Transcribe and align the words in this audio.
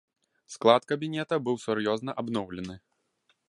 Склад 0.53 0.87
кабінета 0.91 1.35
быў 1.49 1.61
сур'ёзна 1.67 2.11
абноўлены. 2.23 2.75